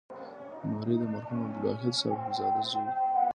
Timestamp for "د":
1.41-1.43